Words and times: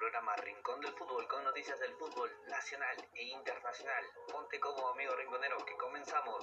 programa 0.00 0.34
Rincón 0.36 0.80
del 0.80 0.94
Fútbol 0.94 1.28
con 1.28 1.44
noticias 1.44 1.78
del 1.78 1.92
fútbol 1.96 2.30
nacional 2.48 2.96
e 3.12 3.22
internacional. 3.22 4.02
Ponte 4.32 4.58
como 4.58 4.88
amigo 4.88 5.14
rinconero 5.14 5.62
que 5.66 5.76
comenzamos. 5.76 6.42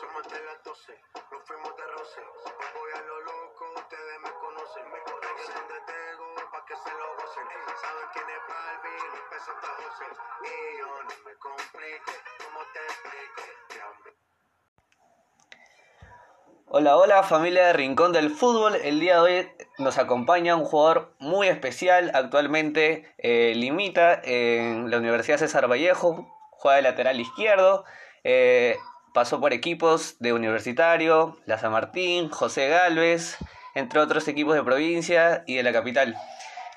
Somos 0.00 0.26
de 0.32 0.42
las 0.42 0.62
12, 0.64 0.98
nos 1.30 1.42
fuimos 1.44 1.76
de 1.76 1.86
roce. 1.88 2.20
Hoy 2.22 2.66
voy 2.74 2.92
a 2.92 3.02
lo 3.02 3.20
loco, 3.20 3.74
ustedes 3.76 4.20
me 4.20 4.32
conocen. 4.40 4.90
Me 4.90 5.00
conocen 5.02 5.54
donde 5.56 5.80
tengo, 5.92 6.50
pa' 6.50 6.64
que 6.64 6.76
se 6.76 6.90
lo 6.90 7.16
gocen. 7.16 7.46
Saben 7.82 8.08
quién 8.14 8.30
es 8.30 8.42
los 9.12 9.28
pesos 9.28 9.54
está 9.56 9.68
José. 9.76 10.06
Y 10.44 10.78
yo 10.78 11.02
no 11.02 11.24
me 11.26 11.34
complique, 11.36 12.14
¿cómo 12.44 12.60
te 12.72 12.80
explico? 12.80 14.15
Hola, 16.68 16.96
hola 16.96 17.22
familia 17.22 17.66
de 17.66 17.72
Rincón 17.74 18.12
del 18.12 18.28
Fútbol. 18.28 18.74
El 18.74 18.98
día 18.98 19.14
de 19.14 19.20
hoy 19.20 19.48
nos 19.78 19.98
acompaña 19.98 20.56
un 20.56 20.64
jugador 20.64 21.14
muy 21.20 21.46
especial. 21.46 22.10
Actualmente 22.12 23.14
eh, 23.18 23.52
limita 23.54 24.20
en 24.24 24.90
la 24.90 24.98
Universidad 24.98 25.38
César 25.38 25.70
Vallejo, 25.70 26.26
juega 26.50 26.76
de 26.76 26.82
lateral 26.82 27.20
izquierdo. 27.20 27.84
eh, 28.24 28.76
pasó 29.14 29.40
por 29.40 29.52
equipos 29.52 30.16
de 30.18 30.32
Universitario, 30.32 31.38
La 31.46 31.56
San 31.56 31.70
Martín, 31.70 32.30
José 32.30 32.68
Galvez, 32.68 33.38
entre 33.76 34.00
otros 34.00 34.26
equipos 34.26 34.56
de 34.56 34.64
provincia 34.64 35.44
y 35.46 35.54
de 35.54 35.62
la 35.62 35.72
capital. 35.72 36.16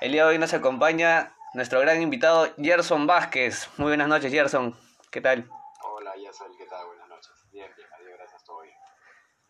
El 0.00 0.12
día 0.12 0.22
de 0.22 0.30
hoy 0.30 0.38
nos 0.38 0.54
acompaña 0.54 1.34
nuestro 1.52 1.80
gran 1.80 2.00
invitado 2.00 2.48
Gerson 2.56 3.08
Vázquez. 3.08 3.68
Muy 3.76 3.88
buenas 3.88 4.06
noches, 4.06 4.32
Gerson. 4.32 4.74
¿Qué 5.10 5.20
tal? 5.20 5.50
Hola, 5.82 6.12
Yasel, 6.16 6.52
¿qué 6.56 6.66
tal? 6.66 6.86
Buenas 6.86 7.08
noches. 7.08 7.32
Bien, 7.50 7.68
bien, 7.76 7.88
adiós, 7.98 8.12
gracias, 8.16 8.44
todo 8.44 8.60
bien. 8.60 8.76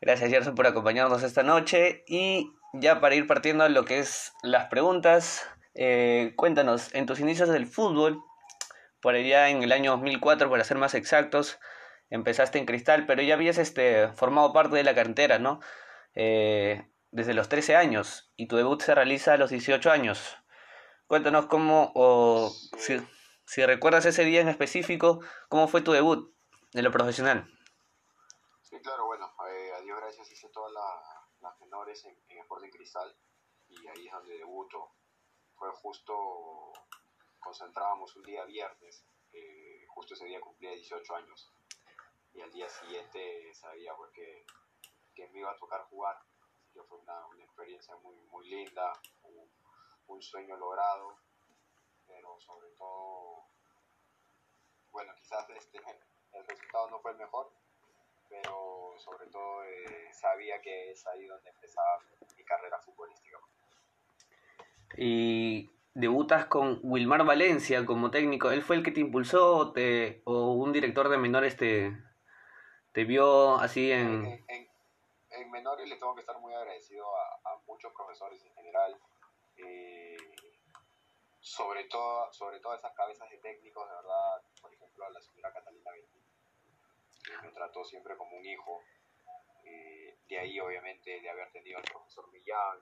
Gracias 0.03 0.31
Gerson 0.31 0.55
por 0.55 0.67
acompañarnos 0.67 1.23
esta 1.23 1.43
noche 1.43 2.05
y 2.07 2.55
ya 2.73 3.01
para 3.01 3.15
ir 3.15 3.27
partiendo 3.27 3.65
a 3.65 3.69
lo 3.69 3.85
que 3.85 3.99
es 3.99 4.33
las 4.43 4.69
preguntas, 4.69 5.47
eh, 5.75 6.33
cuéntanos, 6.37 6.95
en 6.95 7.05
tus 7.05 7.21
inicios 7.21 7.51
del 7.51 7.67
fútbol, 7.67 8.23
por 9.03 9.15
allá 9.15 9.51
en 9.51 9.63
el 9.63 9.73
año 9.73 9.91
2004 9.91 10.49
para 10.49 10.65
ser 10.65 10.79
más 10.79 10.95
exactos, 10.95 11.59
empezaste 12.09 12.59
en 12.59 12.65
Cristal, 12.65 13.05
pero 13.05 13.21
ya 13.21 13.35
habías 13.35 13.59
este, 13.59 14.09
formado 14.15 14.55
parte 14.55 14.77
de 14.77 14.85
la 14.85 14.95
cantera, 14.95 15.39
¿no? 15.39 15.61
Eh, 16.15 16.83
desde 17.11 17.35
los 17.35 17.51
13 17.51 17.77
años 17.77 18.33
y 18.37 18.47
tu 18.47 18.57
debut 18.57 18.81
se 18.81 18.95
realiza 18.95 19.35
a 19.35 19.37
los 19.37 19.51
18 19.51 19.91
años. 19.91 20.39
Cuéntanos 21.09 21.45
cómo, 21.45 21.93
o 21.95 22.51
si, 22.79 23.03
si 23.45 23.67
recuerdas 23.67 24.07
ese 24.07 24.25
día 24.25 24.41
en 24.41 24.49
específico, 24.49 25.21
cómo 25.51 25.69
fue 25.69 25.83
tu 25.83 25.93
debut 25.93 26.35
en 26.73 26.85
lo 26.85 26.91
profesional. 26.91 27.51
Sí, 28.71 28.81
claro, 28.81 29.07
bueno, 29.07 29.31
eh, 29.49 29.73
a 29.75 29.81
Dios 29.81 29.99
gracias 29.99 30.31
hice 30.31 30.49
todas 30.49 30.73
la- 30.73 31.27
las 31.41 31.61
menores 31.61 32.05
en, 32.05 32.17
en 32.29 32.39
Sporting 32.39 32.71
Cristal 32.71 33.15
y 33.69 33.87
ahí 33.89 34.07
es 34.07 34.13
donde 34.13 34.39
debuto. 34.39 34.93
Fue 35.57 35.71
justo, 35.73 36.73
concentrábamos 37.41 38.15
un 38.17 38.23
día 38.23 38.45
viernes, 38.45 39.05
eh, 39.33 39.85
justo 39.89 40.15
ese 40.15 40.25
día 40.27 40.41
cumplía 40.41 40.71
18 40.73 41.15
años 41.17 41.53
y 42.33 42.41
al 42.41 42.53
día 42.53 42.69
siguiente 42.69 43.53
sabía 43.55 43.95
pues, 43.97 44.11
que, 44.13 44.47
que 45.15 45.29
me 45.29 45.41
iba 45.41 45.51
a 45.51 45.57
tocar 45.57 45.83
jugar. 45.87 46.17
Así 46.61 46.73
que 46.73 46.83
fue 46.85 46.99
una, 46.99 47.27
una 47.27 47.45
experiencia 47.45 47.97
muy, 47.97 48.17
muy 48.33 48.49
linda, 48.49 48.93
un, 49.25 49.51
un 50.07 50.23
sueño 50.23 50.57
logrado, 50.57 51.19
pero 52.07 52.39
sobre 52.41 52.69
todo, 52.71 53.47
bueno, 54.93 55.13
quizás 55.17 55.49
este, 55.51 55.79
el 56.33 56.47
resultado 56.47 56.91
no 56.91 57.01
fue 57.01 57.13
el 57.13 57.19
mejor, 57.19 57.53
pero 58.31 58.95
sobre 58.97 59.27
todo 59.27 59.65
eh, 59.65 60.09
sabía 60.13 60.61
que 60.63 60.93
es 60.93 61.07
ahí 61.09 61.27
donde 61.27 61.51
empezaba 61.51 61.99
mi 62.37 62.45
carrera 62.45 62.79
futbolística. 62.81 63.39
y 64.97 65.71
debutas 65.95 66.47
con 66.47 66.79
Wilmar 66.83 67.25
Valencia 67.25 67.85
como 67.85 68.11
técnico. 68.11 68.51
¿Él 68.51 68.63
fue 68.63 68.77
el 68.77 68.83
que 68.83 68.91
te 68.93 69.01
impulsó 69.01 69.57
o, 69.57 69.73
te, 69.73 70.23
o 70.25 70.53
un 70.53 70.73
director 70.73 71.09
de 71.09 71.19
menores 71.19 71.57
te, 71.57 71.93
te 72.93 73.05
vio 73.05 73.57
así 73.57 73.91
en... 73.93 74.25
En, 74.25 74.45
en- 74.49 74.71
en 75.33 75.51
menores 75.53 75.89
le 75.89 75.97
tengo 75.97 76.15
que 76.15 76.21
estar 76.23 76.39
muy 76.41 76.53
agradecido 76.55 77.07
a, 77.17 77.23
a 77.53 77.57
muchos 77.67 77.93
profesores 77.93 78.45
en 78.45 78.53
general, 78.53 78.97
eh, 79.59 80.17
sobre 81.41 81.85
todo 81.85 82.33
sobre 82.33 82.59
todo 82.59 82.75
esas 82.75 82.93
cabezas 82.95 83.31
de 83.31 83.39
técnicos, 83.39 83.89
de 83.89 83.95
verdad, 83.95 84.43
por 84.61 84.75
ejemplo 84.75 85.05
a 85.07 85.11
la 85.11 85.21
señora 85.21 85.53
Catalina 85.53 85.93
Benítez, 85.93 86.20
me 87.43 87.51
trató 87.53 87.85
siempre 87.85 88.17
como 88.17 88.37
un 88.37 88.45
hijo, 88.45 88.83
eh, 89.65 90.19
de 90.29 90.39
ahí 90.39 90.61
obviamente 90.61 91.21
de 91.21 91.31
haber 91.31 91.51
tenido 91.53 91.79
al 91.79 91.85
profesor 91.85 92.31
Millán, 92.33 92.79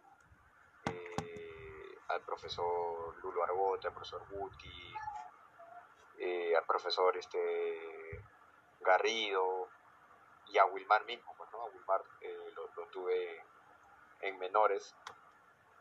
eh, 0.92 1.98
al 2.08 2.22
profesor 2.22 3.16
Lulo 3.18 3.42
Argote, 3.42 3.88
al 3.88 3.94
profesor 3.94 4.26
Guti, 4.30 4.94
eh, 6.18 6.56
al 6.56 6.64
profesor 6.64 7.16
este 7.16 8.24
Garrido 8.80 9.68
y 10.46 10.58
a 10.58 10.64
Wilmar 10.66 11.04
mismo, 11.04 11.34
pues, 11.36 11.50
¿no? 11.52 11.62
A 11.62 11.66
Wilmar 11.66 12.02
lo, 12.54 12.86
tuve 12.88 13.44
en 14.20 14.38
menores 14.38 14.94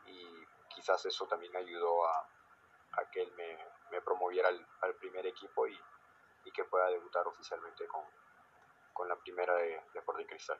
y 0.06 0.46
quizás 0.68 1.04
eso 1.06 1.26
también 1.26 1.56
ayudó 1.56 2.06
a, 2.06 2.28
que 3.12 3.22
él 3.22 3.32
me, 3.90 4.00
promoviera 4.02 4.48
al, 4.48 4.66
al 4.80 4.94
primer 4.96 5.26
equipo 5.26 5.66
y, 5.66 5.80
y 6.44 6.50
que 6.50 6.64
pueda 6.64 6.88
debutar 6.88 7.26
oficialmente 7.26 7.86
con, 7.86 8.04
con 8.98 9.08
la 9.08 9.14
primera 9.16 9.54
de, 9.54 9.76
Sporting 9.94 10.26
Cristal. 10.26 10.58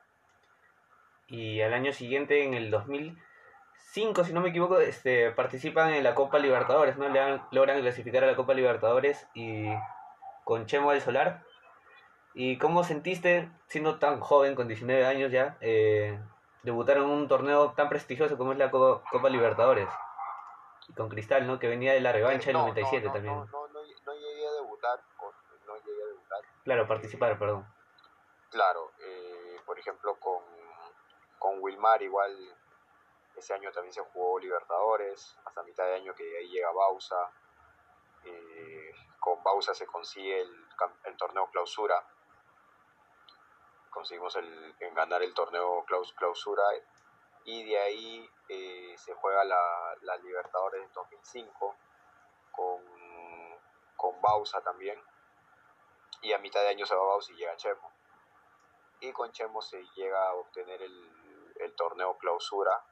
Y 1.26 1.60
al 1.60 1.74
año 1.74 1.92
siguiente, 1.92 2.44
en 2.44 2.54
el 2.54 2.70
2005, 2.70 4.22
si 4.24 4.32
no 4.32 4.40
me 4.40 4.50
equivoco, 4.50 4.78
este, 4.78 5.32
participan 5.32 5.92
en 5.92 6.04
la 6.04 6.14
Copa 6.14 6.38
Libertadores, 6.38 6.96
¿no? 6.96 7.08
Le 7.08 7.18
dan- 7.18 7.46
logran 7.50 7.80
clasificar 7.80 8.22
a 8.22 8.28
la 8.28 8.36
Copa 8.36 8.54
Libertadores 8.54 9.26
y 9.34 9.66
con 10.44 10.66
Chemo 10.66 10.92
del 10.92 11.00
Solar. 11.02 11.42
¿Y 12.32 12.58
cómo 12.58 12.84
sentiste, 12.84 13.50
siendo 13.66 13.98
tan 13.98 14.20
joven, 14.20 14.54
con 14.54 14.68
19 14.68 15.04
años 15.04 15.32
ya, 15.32 15.58
eh, 15.60 16.16
debutar 16.62 16.98
en 16.98 17.02
un 17.04 17.26
torneo 17.26 17.72
tan 17.72 17.88
prestigioso 17.88 18.38
como 18.38 18.52
es 18.52 18.58
la 18.58 18.70
Co- 18.70 19.02
Copa 19.10 19.28
Libertadores? 19.28 19.88
Y 20.88 20.92
con 20.94 21.08
Cristal, 21.08 21.44
¿no? 21.48 21.58
Que 21.58 21.66
venía 21.66 21.92
de 21.92 22.00
la 22.00 22.12
revancha 22.12 22.46
del 22.46 22.52
No, 22.54 22.60
97 22.60 23.00
no, 23.02 23.08
no, 23.08 23.12
también. 23.14 23.34
No, 23.34 23.44
no, 23.46 23.68
no, 23.68 23.80
no 23.80 24.14
llegué 24.14 24.46
a 24.46 24.52
debutar, 24.52 25.00
con- 25.16 25.34
no 25.66 25.74
llegué 25.84 26.02
a 26.02 26.06
debutar. 26.06 26.38
Claro, 26.64 26.86
participar, 26.86 27.36
perdón. 27.38 27.66
Claro, 28.50 28.92
eh, 29.00 29.60
por 29.66 29.78
ejemplo, 29.78 30.18
con, 30.18 30.42
con 31.38 31.62
Wilmar 31.62 32.00
igual 32.02 32.34
ese 33.36 33.54
año 33.54 33.70
también 33.72 33.92
se 33.92 34.00
jugó 34.00 34.38
Libertadores, 34.38 35.36
hasta 35.44 35.62
mitad 35.62 35.84
de 35.84 35.94
año 35.96 36.14
que 36.14 36.38
ahí 36.38 36.48
llega 36.48 36.70
Bausa. 36.72 37.30
eh, 38.24 38.92
con 39.20 39.42
Bausa 39.42 39.74
se 39.74 39.86
consigue 39.86 40.40
el, 40.40 40.66
el 41.04 41.16
torneo 41.16 41.50
clausura. 41.50 42.02
Conseguimos 43.90 44.34
el, 44.36 44.74
en 44.80 44.94
ganar 44.94 45.22
el 45.22 45.34
torneo 45.34 45.84
claus- 45.86 46.14
clausura 46.14 46.62
y 47.44 47.64
de 47.68 47.78
ahí 47.78 48.30
eh, 48.48 48.94
se 48.96 49.14
juega 49.14 49.44
la, 49.44 49.96
la 50.02 50.16
Libertadores 50.18 50.82
en 50.84 50.92
2005 50.92 51.76
con, 52.52 52.82
con 53.96 54.20
Bausa 54.22 54.60
también. 54.62 55.00
Y 56.22 56.32
a 56.32 56.38
mitad 56.38 56.60
de 56.62 56.68
año 56.68 56.86
se 56.86 56.94
va 56.94 57.04
Bausa 57.04 57.32
y 57.32 57.36
llega 57.36 57.56
Chemo 57.56 57.92
y 59.00 59.12
con 59.12 59.30
Chemo 59.32 59.62
se 59.62 59.82
llega 59.96 60.28
a 60.28 60.34
obtener 60.34 60.82
el, 60.82 61.52
el 61.56 61.74
torneo 61.74 62.16
clausura 62.18 62.82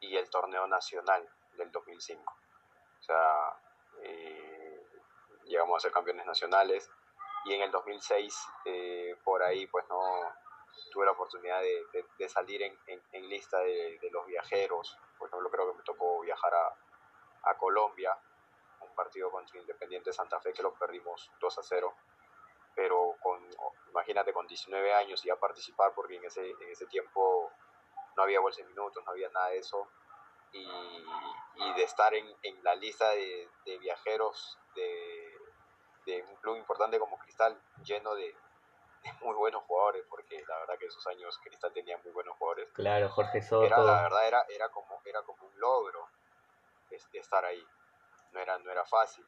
y 0.00 0.16
el 0.16 0.28
torneo 0.30 0.66
nacional 0.66 1.28
del 1.56 1.70
2005. 1.72 2.34
O 3.00 3.02
sea, 3.02 3.56
eh, 4.02 4.86
llegamos 5.44 5.76
a 5.76 5.80
ser 5.80 5.92
campeones 5.92 6.26
nacionales 6.26 6.90
y 7.46 7.54
en 7.54 7.62
el 7.62 7.70
2006 7.70 8.46
eh, 8.66 9.16
por 9.24 9.42
ahí 9.42 9.66
pues 9.66 9.84
no 9.88 10.00
tuve 10.90 11.06
la 11.06 11.12
oportunidad 11.12 11.60
de, 11.60 11.84
de- 11.92 12.06
de 12.18 12.28
salir 12.28 12.62
en, 12.62 12.78
en- 12.86 13.02
en 13.12 13.28
lista 13.28 13.58
de, 13.58 13.98
de 14.00 14.10
los 14.10 14.26
viajeros. 14.26 14.98
Por 15.18 15.28
ejemplo, 15.28 15.50
creo 15.50 15.70
que 15.70 15.78
me 15.78 15.84
tocó 15.84 16.20
viajar 16.20 16.52
a, 16.54 16.76
a 17.50 17.56
Colombia, 17.56 18.16
un 18.80 18.94
partido 18.94 19.30
contra 19.30 19.58
Independiente 19.58 20.12
Santa 20.12 20.40
Fe 20.40 20.52
que 20.52 20.62
lo 20.62 20.74
perdimos 20.74 21.30
2 21.40 21.58
a 21.58 21.62
0 21.62 21.94
pero 22.74 23.14
con, 23.22 23.40
imagínate 24.14 24.32
con 24.32 24.46
19 24.46 24.94
años 24.94 25.24
y 25.24 25.28
ya 25.28 25.36
participar 25.36 25.92
porque 25.92 26.16
en 26.16 26.24
ese, 26.24 26.48
en 26.48 26.70
ese 26.70 26.86
tiempo 26.86 27.50
no 28.16 28.22
había 28.22 28.38
bolsa 28.38 28.62
de 28.62 28.68
minutos, 28.68 29.02
no 29.04 29.10
había 29.10 29.28
nada 29.30 29.48
de 29.48 29.58
eso. 29.58 29.88
Y, 30.52 30.64
y 31.56 31.72
de 31.74 31.82
estar 31.82 32.14
en, 32.14 32.32
en 32.44 32.62
la 32.62 32.76
lista 32.76 33.10
de, 33.10 33.48
de 33.64 33.78
viajeros 33.78 34.56
de, 34.76 35.36
de 36.06 36.22
un 36.22 36.36
club 36.36 36.56
importante 36.56 36.96
como 37.00 37.18
Cristal 37.18 37.60
lleno 37.82 38.14
de, 38.14 38.36
de 39.02 39.12
muy 39.20 39.34
buenos 39.34 39.64
jugadores 39.64 40.04
porque 40.08 40.44
la 40.46 40.60
verdad 40.60 40.78
que 40.78 40.86
esos 40.86 41.04
años 41.08 41.36
Cristal 41.42 41.72
tenía 41.72 41.98
muy 42.04 42.12
buenos 42.12 42.36
jugadores. 42.36 42.68
Claro, 42.72 43.08
Jorge 43.08 43.38
era 43.38 43.46
Soto. 43.48 43.84
la 43.84 44.02
verdad 44.02 44.28
era, 44.28 44.46
era 44.48 44.68
como 44.68 45.00
era 45.04 45.22
como 45.22 45.44
un 45.44 45.58
logro 45.58 46.08
este, 46.90 47.18
estar 47.18 47.44
ahí. 47.44 47.66
No 48.30 48.38
era 48.38 48.56
no 48.58 48.70
era 48.70 48.84
fácil. 48.84 49.26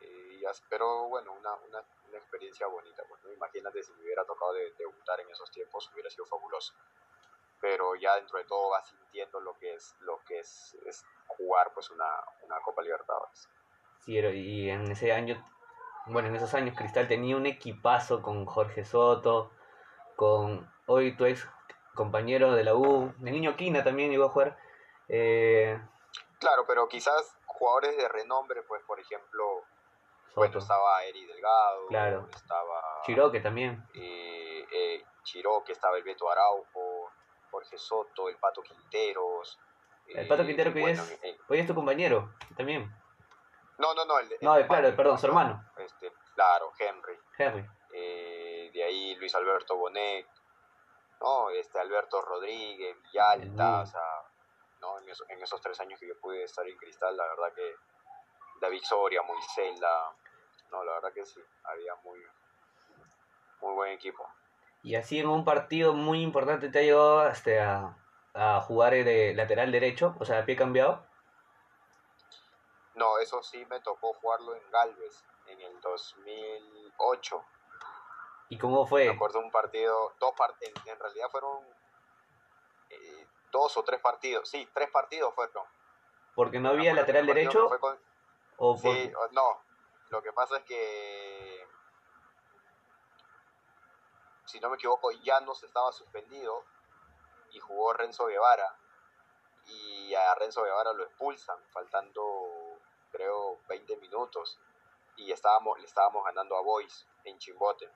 Eh, 0.00 0.42
pero 0.68 1.06
bueno 1.08 1.32
una, 1.32 1.54
una, 1.54 1.84
una 2.10 2.18
experiencia 2.18 2.66
bonita 2.66 3.02
pues, 3.08 3.22
¿no? 3.24 3.32
imagínate 3.32 3.82
si 3.82 3.92
me 3.94 4.02
hubiera 4.02 4.24
tocado 4.24 4.52
de- 4.52 4.72
debutar 4.78 5.18
en 5.20 5.30
esos 5.30 5.50
tiempos 5.50 5.90
hubiera 5.92 6.10
sido 6.10 6.26
fabuloso 6.26 6.74
pero 7.60 7.94
ya 7.94 8.14
dentro 8.16 8.38
de 8.38 8.44
todo 8.44 8.70
vas 8.70 8.88
sintiendo 8.88 9.40
lo 9.40 9.54
que 9.58 9.74
es 9.74 9.96
lo 10.00 10.20
que 10.26 10.38
es, 10.40 10.76
es 10.86 11.04
jugar 11.26 11.72
pues 11.74 11.90
una, 11.90 12.06
una 12.42 12.60
Copa 12.60 12.82
Libertadores 12.82 13.48
Sí, 14.00 14.16
y 14.16 14.70
en 14.70 14.90
ese 14.90 15.12
año, 15.12 15.46
bueno, 16.06 16.28
en 16.28 16.36
esos 16.36 16.54
años 16.54 16.74
Cristal 16.76 17.06
tenía 17.06 17.36
un 17.36 17.44
equipazo 17.44 18.22
con 18.22 18.46
Jorge 18.46 18.84
Soto, 18.86 19.52
con 20.16 20.72
hoy 20.86 21.14
tu 21.16 21.26
ex 21.26 21.46
compañero 21.94 22.52
de 22.52 22.64
la 22.64 22.74
U, 22.74 23.12
el 23.18 23.32
niño 23.32 23.56
Quina 23.56 23.84
también 23.84 24.10
llegó 24.10 24.24
a 24.24 24.30
jugar. 24.30 24.58
Eh, 25.08 25.78
Claro, 26.38 26.64
pero 26.66 26.88
quizás 26.88 27.36
jugadores 27.44 27.94
de 27.98 28.08
renombre, 28.08 28.62
pues 28.62 28.82
por 28.84 28.98
ejemplo, 28.98 29.64
Soto, 30.34 30.58
estaba 30.58 31.04
Eri 31.04 31.26
Delgado, 31.26 31.86
Claro. 31.88 32.28
estaba 32.34 33.02
Chiroque 33.04 33.40
también. 33.40 33.82
eh, 33.94 34.66
eh, 34.72 35.04
Chiroque, 35.22 35.72
estaba 35.72 35.96
el 35.96 36.02
Beto 36.02 36.30
Araujo, 36.30 37.10
Jorge 37.50 37.76
Soto, 37.78 38.28
el 38.28 38.36
Pato 38.36 38.62
Quinteros. 38.62 39.58
El 40.06 40.26
Pato 40.26 40.42
eh, 40.42 40.46
Quintero 40.46 40.72
que 40.72 40.80
bueno, 40.80 41.02
es, 41.22 41.36
hoy 41.48 41.58
es 41.60 41.66
tu 41.66 41.74
compañero 41.74 42.34
también. 42.56 42.90
no, 43.78 43.94
no, 43.94 44.04
no, 44.04 44.18
el, 44.18 44.28
No, 44.40 44.56
el 44.56 44.66
claro, 44.66 44.94
perdón, 44.96 45.18
su 45.18 45.26
hermano, 45.26 45.62
Este, 45.76 46.12
claro, 46.34 46.72
Henry. 46.78 47.18
Henry. 47.38 47.64
eh, 47.92 48.70
de 48.72 48.82
ahí 48.84 49.14
Luis 49.16 49.34
Alberto 49.34 49.76
Bonet, 49.76 50.26
¿no? 51.20 51.50
Este 51.50 51.78
Alberto 51.78 52.20
Rodríguez, 52.22 52.96
Villalta, 53.02 53.82
o 53.82 53.86
sea, 53.86 54.00
¿no? 54.80 54.98
En, 54.98 55.08
esos, 55.08 55.28
en 55.30 55.42
esos 55.42 55.60
tres 55.60 55.78
años 55.80 55.98
que 56.00 56.08
yo 56.08 56.18
pude 56.20 56.42
estar 56.44 56.66
en 56.66 56.76
Cristal, 56.76 57.16
la 57.16 57.24
verdad 57.26 57.52
que 57.54 57.76
David 58.60 58.82
Soria, 58.82 59.22
Moisela, 59.22 60.12
no, 60.70 60.84
la 60.84 60.92
verdad 60.94 61.12
que 61.12 61.24
sí, 61.24 61.40
había 61.64 61.94
muy, 62.04 62.20
muy 63.60 63.74
buen 63.74 63.92
equipo. 63.92 64.28
Y 64.82 64.94
así 64.94 65.18
en 65.18 65.28
un 65.28 65.44
partido 65.44 65.92
muy 65.94 66.22
importante 66.22 66.68
te 66.68 66.78
ha 66.78 66.82
llevado 66.82 67.28
este, 67.28 67.60
a, 67.60 67.96
a 68.34 68.60
jugar 68.62 68.92
de 68.92 69.34
lateral 69.34 69.72
derecho, 69.72 70.14
o 70.18 70.24
sea, 70.24 70.40
a 70.40 70.44
pie 70.46 70.56
cambiado. 70.56 71.04
No, 72.94 73.18
eso 73.18 73.42
sí 73.42 73.64
me 73.70 73.80
tocó 73.80 74.12
jugarlo 74.14 74.54
en 74.54 74.70
Galvez 74.70 75.24
en 75.46 75.60
el 75.60 75.80
2008. 75.80 77.44
¿Y 78.48 78.58
cómo 78.58 78.84
Me 78.84 78.88
fue? 78.88 79.08
acuerdo 79.08 79.38
un 79.38 79.50
partido, 79.50 80.12
dos 80.18 80.32
partidos, 80.36 80.74
en, 80.86 80.92
en 80.92 80.98
realidad 80.98 81.28
fueron 81.30 81.58
eh, 82.90 83.26
dos 83.52 83.76
o 83.76 83.84
tres 83.84 84.00
partidos, 84.00 84.48
sí, 84.48 84.68
tres 84.74 84.90
partidos 84.90 85.34
fueron. 85.34 85.64
¿Porque 86.34 86.58
no 86.58 86.70
Me 86.72 86.78
había 86.78 86.94
lateral 86.94 87.26
derecho? 87.26 87.68
fue 87.68 87.78
con- 87.78 87.98
¿O 88.62 88.76
por- 88.78 88.94
Sí, 88.94 89.12
no. 89.32 89.62
Lo 90.10 90.22
que 90.22 90.32
pasa 90.32 90.58
es 90.58 90.64
que, 90.64 91.66
si 94.44 94.60
no 94.60 94.68
me 94.68 94.76
equivoco, 94.76 95.10
Llanos 95.12 95.62
estaba 95.62 95.90
suspendido 95.92 96.64
y 97.52 97.60
jugó 97.60 97.92
Renzo 97.92 98.26
Guevara. 98.26 98.76
Y 99.66 100.12
a 100.14 100.34
Renzo 100.34 100.62
Guevara 100.64 100.92
lo 100.92 101.04
expulsan, 101.04 101.58
faltando, 101.70 102.22
creo, 103.12 103.58
20 103.68 103.96
minutos. 103.98 104.58
Y 105.16 105.30
estábamos, 105.32 105.78
le 105.78 105.86
estábamos 105.86 106.24
ganando 106.24 106.56
a 106.56 106.60
Boys 106.62 107.06
en 107.24 107.38
Chimbote. 107.38 107.88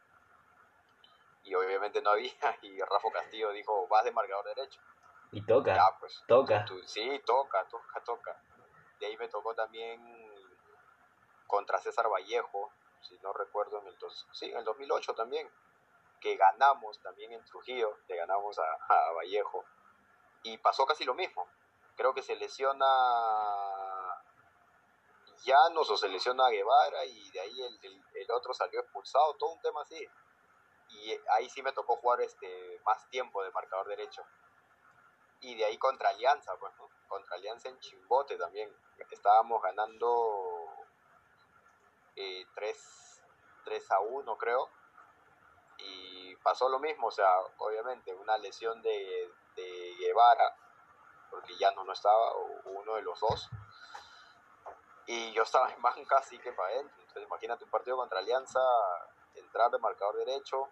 Y 1.42 1.54
obviamente 1.54 2.00
no 2.00 2.10
había. 2.10 2.32
Y 2.62 2.80
Rafa 2.80 3.10
Castillo 3.12 3.50
dijo, 3.50 3.86
vas 3.88 4.04
de 4.04 4.12
marcador 4.12 4.44
derecho. 4.46 4.80
Y 5.32 5.44
toca, 5.44 5.74
Ya, 5.74 5.96
pues. 5.98 6.22
toca. 6.28 6.64
Tú- 6.64 6.80
sí, 6.86 7.20
toca, 7.26 7.66
toca, 7.68 8.00
toca. 8.04 8.40
De 9.00 9.06
ahí 9.06 9.16
me 9.16 9.28
tocó 9.28 9.54
también 9.54 10.00
contra 11.54 11.78
César 11.78 12.08
Vallejo, 12.08 12.72
si 13.00 13.16
no 13.20 13.32
recuerdo, 13.32 13.78
en 13.78 13.86
el, 13.86 13.96
dos, 13.98 14.26
sí, 14.32 14.46
en 14.50 14.56
el 14.56 14.64
2008 14.64 15.14
también, 15.14 15.48
que 16.20 16.34
ganamos 16.34 16.98
también 17.00 17.30
en 17.30 17.44
Trujillo, 17.44 17.96
le 18.08 18.16
ganamos 18.16 18.58
a, 18.58 19.12
Vallejo. 19.12 19.64
Y 20.42 20.58
pasó 20.58 20.84
casi 20.84 21.04
lo 21.04 21.14
mismo. 21.14 21.46
Creo 21.96 22.12
que 22.12 22.22
se 22.22 22.34
lesiona 22.34 22.86
Llanos 25.44 25.88
o 25.90 25.96
se 25.96 26.08
lesiona 26.08 26.48
Guevara 26.48 27.04
y 27.04 27.30
de 27.30 27.40
ahí 27.40 27.78
el, 27.82 28.30
otro 28.32 28.52
salió 28.52 28.80
expulsado, 28.80 29.34
todo 29.34 29.52
un 29.52 29.60
tema 29.60 29.82
así. 29.82 30.08
Y 30.88 31.16
ahí 31.36 31.48
sí 31.48 31.62
me 31.62 31.72
tocó 31.72 31.94
jugar 31.96 32.20
este 32.20 32.80
más 32.84 33.08
tiempo 33.10 33.44
de 33.44 33.52
marcador 33.52 33.86
derecho 33.86 34.26
y 35.44 35.54
de 35.54 35.64
ahí 35.66 35.78
contra 35.78 36.08
Alianza, 36.08 36.56
pues. 36.58 36.72
Contra 37.06 37.36
Alianza 37.36 37.68
en 37.68 37.78
Chimbote 37.78 38.36
también. 38.36 38.74
Estábamos 39.10 39.62
ganando 39.62 40.53
eh, 42.16 42.46
3, 42.54 43.22
3 43.64 43.90
a 43.90 44.00
1, 44.00 44.36
creo. 44.38 44.68
Y 45.78 46.36
pasó 46.36 46.68
lo 46.68 46.78
mismo, 46.78 47.08
o 47.08 47.10
sea, 47.10 47.28
obviamente, 47.58 48.14
una 48.14 48.38
lesión 48.38 48.80
de, 48.82 49.30
de 49.56 49.94
Guevara, 49.98 50.56
porque 51.30 51.56
ya 51.56 51.70
no, 51.72 51.84
no 51.84 51.92
estaba, 51.92 52.32
o 52.32 52.60
uno 52.66 52.94
de 52.94 53.02
los 53.02 53.18
dos. 53.20 53.48
Y 55.06 55.32
yo 55.32 55.42
estaba 55.42 55.70
en 55.70 55.82
banca, 55.82 56.18
así 56.18 56.38
que 56.38 56.52
para 56.52 56.68
adentro. 56.70 56.96
Entonces, 57.00 57.24
imagínate 57.24 57.64
un 57.64 57.70
partido 57.70 57.96
contra 57.96 58.20
Alianza, 58.20 58.60
entrar 59.34 59.70
de 59.70 59.78
marcador 59.78 60.16
derecho. 60.16 60.68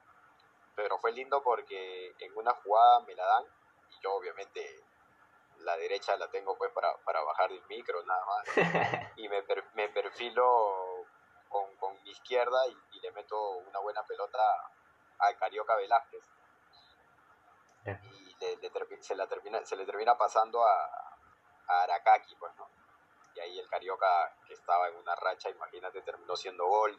Pero 0.74 0.98
fue 0.98 1.12
lindo 1.12 1.42
porque 1.42 2.14
en 2.18 2.34
una 2.34 2.54
jugada 2.54 3.00
me 3.00 3.14
la 3.14 3.26
dan 3.26 3.44
y 3.90 4.00
yo 4.02 4.14
obviamente 4.14 4.82
la 5.58 5.76
derecha 5.76 6.16
la 6.16 6.30
tengo 6.30 6.56
pues 6.56 6.72
para, 6.72 6.96
para 7.04 7.22
bajar 7.22 7.50
del 7.50 7.62
micro 7.68 8.02
nada 8.04 8.24
más 8.24 8.46
y 9.16 9.28
me, 9.28 9.42
per- 9.42 9.66
me 9.74 9.90
perfilo 9.90 10.81
izquierda 12.12 12.66
y, 12.68 12.96
y 12.96 13.00
le 13.00 13.10
meto 13.12 13.38
una 13.58 13.80
buena 13.80 14.02
pelota 14.04 14.38
al 15.18 15.36
Carioca 15.38 15.76
Velázquez. 15.76 16.24
Y 17.84 18.36
le, 18.40 19.02
se, 19.02 19.14
la 19.16 19.26
termina, 19.26 19.64
se 19.64 19.76
le 19.76 19.84
termina 19.84 20.16
pasando 20.16 20.62
a, 20.64 21.18
a 21.66 21.82
Arakaki 21.82 22.36
pues 22.36 22.54
no 22.56 22.70
y 23.34 23.40
ahí 23.40 23.58
el 23.58 23.68
Carioca 23.68 24.06
que 24.46 24.54
estaba 24.54 24.88
en 24.88 24.96
una 24.96 25.14
racha 25.14 25.50
imagínate 25.50 26.02
terminó 26.02 26.36
siendo 26.36 26.66
gol. 26.66 26.96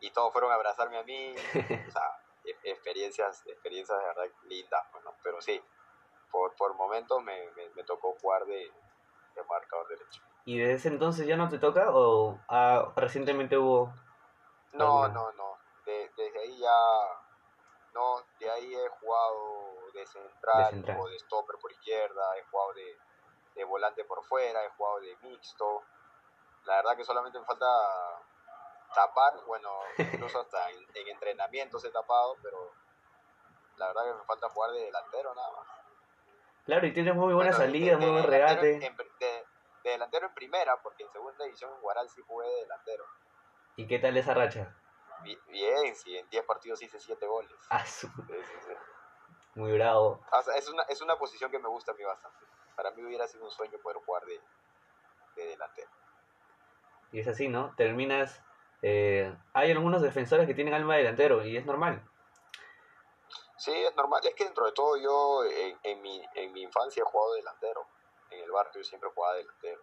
Y 0.00 0.10
todos 0.10 0.32
fueron 0.32 0.52
a 0.52 0.54
abrazarme 0.54 0.98
a 0.98 1.02
mí. 1.02 1.34
O 1.88 1.90
sea, 1.90 2.20
e- 2.44 2.70
experiencias, 2.70 3.44
experiencias 3.46 3.98
de 3.98 4.04
verdad 4.04 4.24
lindas, 4.44 4.84
pues, 4.92 5.04
¿no? 5.04 5.14
pero 5.22 5.40
sí, 5.40 5.60
por, 6.30 6.54
por 6.54 6.74
momentos 6.74 7.22
me, 7.22 7.50
me, 7.56 7.68
me 7.70 7.84
tocó 7.84 8.14
jugar 8.20 8.44
de, 8.44 8.70
de 9.34 9.44
marcador 9.48 9.88
derecho. 9.88 10.22
¿Y 10.44 10.58
desde 10.58 10.74
ese 10.74 10.88
entonces 10.88 11.26
ya 11.26 11.36
no 11.36 11.48
te 11.48 11.58
toca 11.58 11.90
o 11.90 12.38
ah, 12.48 12.92
recientemente 12.96 13.58
hubo... 13.58 13.92
No, 14.72 15.04
Alguna. 15.04 15.08
no, 15.08 15.32
no, 15.32 15.58
de- 15.84 16.10
desde 16.16 16.40
ahí 16.40 16.58
ya, 16.58 17.20
no, 17.94 18.20
de 18.38 18.50
ahí 18.50 18.74
he 18.74 18.88
jugado 19.00 19.90
de 19.92 20.06
central, 20.06 20.64
De 20.66 20.70
central. 20.76 20.98
o 21.00 21.08
de 21.08 21.18
stopper 21.20 21.56
por 21.60 21.72
izquierda, 21.72 22.36
he 22.36 22.42
jugado 22.50 22.72
de, 22.74 22.96
de 23.54 23.64
volante 23.64 24.04
por 24.04 24.22
fuera, 24.24 24.64
he 24.64 24.70
jugado 24.70 25.00
de 25.00 25.16
mixto, 25.22 25.82
la 26.64 26.76
verdad 26.76 26.96
que 26.96 27.04
solamente 27.04 27.38
me 27.38 27.46
falta 27.46 27.66
tapar, 28.94 29.32
bueno, 29.46 29.70
incluso 29.98 30.40
hasta 30.40 30.70
en, 30.70 30.86
en 30.94 31.08
entrenamientos 31.08 31.84
he 31.84 31.90
tapado, 31.90 32.36
pero 32.42 32.72
la 33.76 33.86
verdad 33.88 34.04
que 34.04 34.18
me 34.18 34.24
falta 34.24 34.48
jugar 34.50 34.70
de 34.72 34.80
delantero 34.84 35.34
nada 35.34 35.50
más. 35.52 35.66
Claro, 36.66 36.86
y 36.86 36.92
tienes 36.92 37.14
muy 37.14 37.32
buena 37.32 37.50
Bueno, 37.50 37.64
salida, 37.64 37.90
de 37.92 37.96
muy 37.96 38.10
buen 38.10 38.24
regate. 38.24 38.76
en- 38.76 38.82
en- 38.82 38.96
de, 38.96 39.46
de 39.84 39.90
delantero 39.90 40.26
en 40.26 40.34
primera, 40.34 40.76
porque 40.82 41.04
en 41.04 41.10
segunda 41.12 41.44
división 41.44 41.72
en 41.72 41.80
Guaral 41.80 42.08
sí 42.10 42.20
jugué 42.26 42.46
de 42.46 42.56
delantero. 42.56 43.04
¿Y 43.78 43.86
qué 43.86 44.00
tal 44.00 44.16
esa 44.16 44.34
racha? 44.34 44.74
Bi- 45.22 45.38
Bien, 45.46 45.94
sí, 45.94 46.16
en 46.16 46.28
10 46.30 46.44
partidos 46.44 46.82
hice 46.82 46.98
7 46.98 47.26
goles. 47.26 47.52
Ah, 47.70 47.86
su- 47.86 48.08
Sí, 48.08 48.12
sí, 48.28 48.54
sí. 48.66 48.72
muy 49.54 49.72
bravo. 49.72 50.20
O 50.32 50.42
sea, 50.42 50.56
es, 50.56 50.68
una, 50.68 50.82
es 50.84 51.00
una 51.00 51.16
posición 51.16 51.48
que 51.50 51.60
me 51.60 51.68
gusta 51.68 51.92
a 51.92 51.94
mí 51.94 52.02
bastante. 52.02 52.44
Para 52.74 52.90
mí 52.90 53.04
hubiera 53.04 53.26
sido 53.28 53.44
un 53.44 53.50
sueño 53.52 53.78
poder 53.78 53.98
jugar 54.04 54.24
de, 54.24 54.40
de 55.36 55.46
delantero. 55.50 55.88
Y 57.12 57.20
es 57.20 57.28
así, 57.28 57.48
¿no? 57.48 57.72
Terminas... 57.76 58.42
eh, 58.82 59.32
hay 59.52 59.70
algunos 59.70 60.02
defensores 60.02 60.48
que 60.48 60.54
tienen 60.54 60.74
alma 60.74 60.94
de 60.94 61.02
delantero 61.04 61.44
y 61.46 61.56
es 61.56 61.64
normal. 61.64 62.02
Sí, 63.58 63.72
es 63.72 63.94
normal. 63.94 64.20
Es 64.26 64.34
que 64.34 64.44
dentro 64.44 64.66
de 64.66 64.72
todo 64.72 64.96
yo 64.96 65.44
en, 65.44 65.78
en 65.84 66.02
mi, 66.02 66.20
en 66.34 66.52
mi 66.52 66.62
infancia 66.62 67.00
he 67.02 67.04
jugado 67.10 67.32
de 67.34 67.38
delantero. 67.42 67.86
En 68.30 68.40
el 68.42 68.50
barrio 68.50 68.82
siempre 68.82 69.08
jugaba 69.14 69.34
de 69.34 69.42
delantero. 69.44 69.82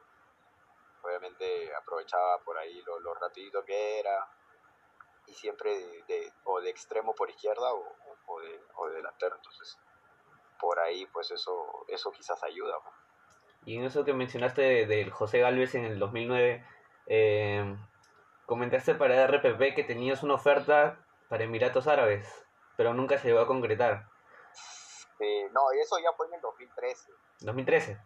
Obviamente 1.06 1.74
aprovechaba 1.76 2.40
por 2.44 2.58
ahí 2.58 2.82
lo, 2.82 3.00
lo 3.00 3.14
rapidito 3.14 3.64
que 3.64 4.00
era. 4.00 4.28
Y 5.28 5.34
siempre 5.34 5.78
de, 5.78 6.04
de- 6.08 6.34
o 6.44 6.60
de 6.62 6.70
extremo 6.70 7.14
por 7.16 7.30
izquierda 7.30 7.74
o, 7.74 7.96
o 8.28 8.40
de, 8.42 8.60
o 8.76 8.88
de 8.90 8.96
delantero. 8.96 9.36
Entonces, 9.36 9.78
por 10.60 10.80
ahí 10.80 11.06
pues 11.08 11.32
eso, 11.32 11.86
eso 11.88 12.12
quizás 12.12 12.42
ayuda. 12.44 12.78
Y 13.66 13.78
en 13.78 13.86
eso 13.86 14.04
que 14.06 14.14
mencionaste 14.14 14.62
de- 14.62 14.86
del 14.86 15.12
José 15.12 15.40
Galvez 15.40 15.74
en 15.76 15.86
el 15.86 15.98
2009, 16.00 16.66
eh, 17.08 17.76
comentaste 18.46 18.94
para 18.96 19.24
RPP 19.28 19.74
que 19.76 19.84
tenías 19.84 20.22
una 20.24 20.36
oferta 20.36 21.00
para 21.30 21.44
Emiratos 21.44 21.88
Árabes, 21.88 22.28
pero 22.78 22.94
nunca 22.94 23.18
se 23.18 23.28
llegó 23.30 23.40
a 23.42 23.48
concretar. 23.48 24.06
Eh, 25.20 25.50
no, 25.52 25.62
eso 25.72 25.98
ya 26.04 26.12
fue 26.16 26.28
en 26.28 26.36
el 26.36 26.42
2013. 26.42 27.12
2013. 27.42 27.98